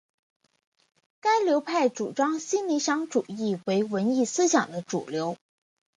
[1.19, 5.37] 该流派主张新理想主义为文艺思想的主流。